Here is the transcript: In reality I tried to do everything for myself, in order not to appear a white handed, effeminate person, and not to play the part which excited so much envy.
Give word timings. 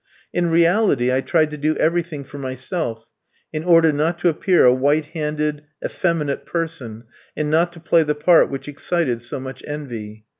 In 0.33 0.49
reality 0.49 1.13
I 1.13 1.21
tried 1.21 1.51
to 1.51 1.57
do 1.59 1.75
everything 1.75 2.23
for 2.23 2.39
myself, 2.39 3.07
in 3.53 3.63
order 3.63 3.91
not 3.93 4.17
to 4.17 4.29
appear 4.29 4.65
a 4.65 4.73
white 4.73 5.05
handed, 5.13 5.61
effeminate 5.85 6.43
person, 6.43 7.03
and 7.37 7.51
not 7.51 7.71
to 7.73 7.79
play 7.79 8.01
the 8.01 8.15
part 8.15 8.49
which 8.49 8.67
excited 8.67 9.21
so 9.21 9.39
much 9.39 9.61
envy. 9.67 10.25